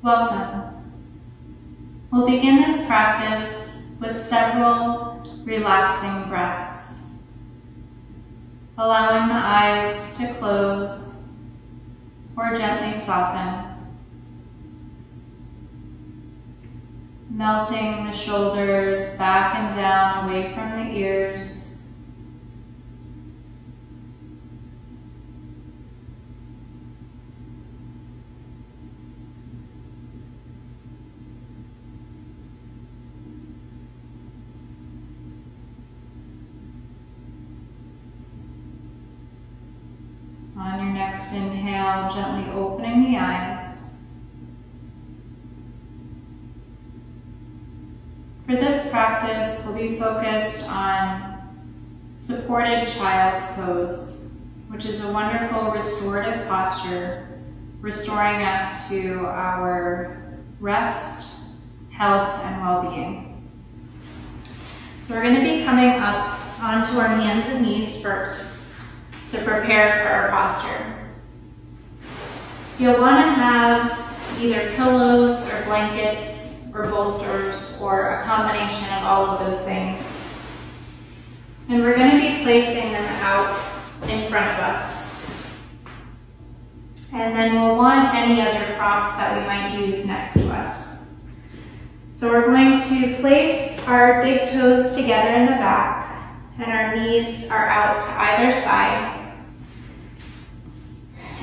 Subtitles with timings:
[0.00, 0.62] Welcome.
[2.12, 7.26] We'll begin this practice with several relaxing breaths,
[8.78, 11.50] allowing the eyes to close
[12.36, 13.74] or gently soften.
[17.28, 21.57] Melting the shoulders back and down away from the ears.
[40.58, 44.02] On your next inhale, gently opening the eyes.
[48.44, 51.38] For this practice, we'll be focused on
[52.16, 57.40] supported child's pose, which is a wonderful restorative posture,
[57.80, 63.48] restoring us to our rest, health, and well-being.
[65.02, 68.57] So we're going to be coming up onto our hands and knees first
[69.30, 71.10] to prepare for our posture.
[72.78, 79.26] You'll want to have either pillows or blankets or bolsters or a combination of all
[79.26, 80.34] of those things.
[81.68, 83.58] And we're going to be placing them out
[84.08, 85.26] in front of us.
[87.12, 91.14] And then we'll want any other props that we might use next to us.
[92.12, 96.08] So we're going to place our big toes together in the back
[96.58, 99.17] and our knees are out to either side.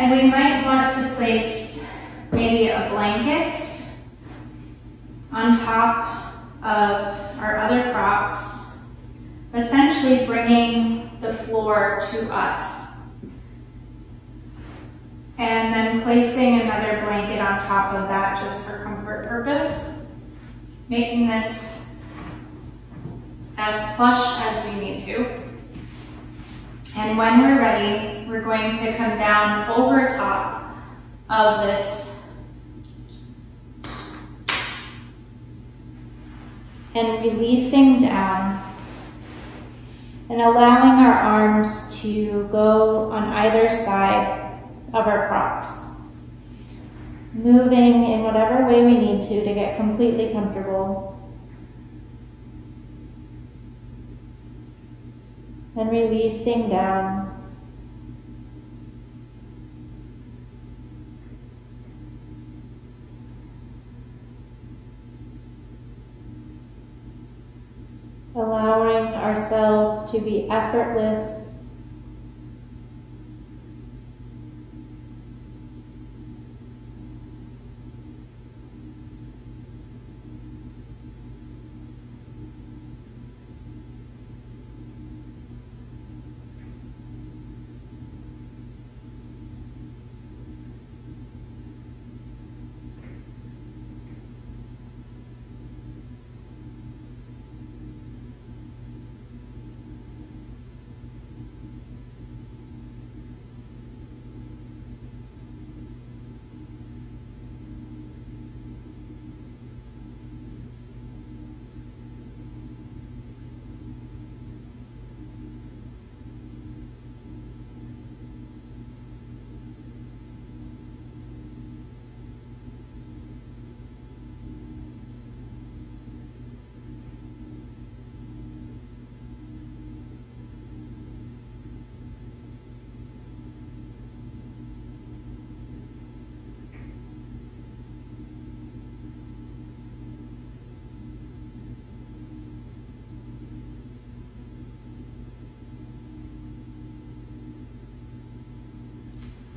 [0.00, 1.94] And we might want to place
[2.32, 3.54] maybe a blanket
[5.30, 8.94] on top of our other props,
[9.52, 13.18] essentially bringing the floor to us.
[15.36, 20.18] And then placing another blanket on top of that just for comfort purpose,
[20.88, 22.00] making this
[23.58, 25.49] as plush as we need to.
[26.96, 30.76] And when we're ready, we're going to come down over top
[31.28, 32.20] of this
[36.94, 38.60] and releasing down
[40.28, 44.60] and allowing our arms to go on either side
[44.92, 46.16] of our props.
[47.32, 51.16] Moving in whatever way we need to to get completely comfortable.
[55.76, 57.28] And releasing down.
[68.34, 71.49] Allowing ourselves to be effortless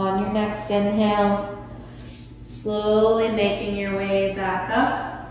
[0.00, 1.62] On your next inhale,
[2.42, 5.30] slowly making your way back up.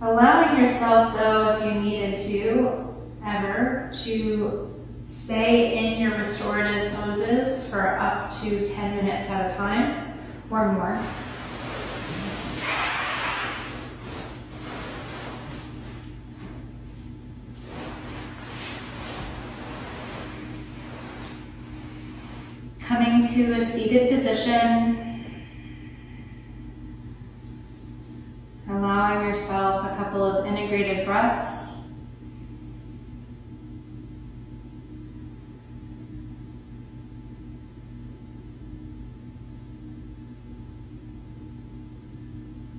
[0.00, 4.74] Allowing yourself, though, if you needed to, ever, to
[5.04, 10.18] stay in your restorative poses for up to 10 minutes at a time
[10.50, 10.98] or more.
[22.88, 25.22] Coming to a seated position.
[28.66, 31.88] Allowing yourself a couple of integrated breaths.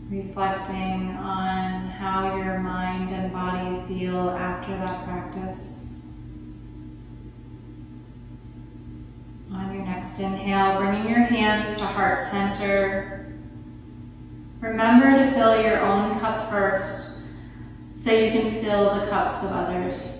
[0.09, 6.07] reflecting on how your mind and body feel after that practice.
[9.51, 9.85] On your
[10.19, 13.33] inhale, bringing your hands to heart center.
[14.59, 17.27] Remember to fill your own cup first
[17.95, 20.18] so you can fill the cups of others.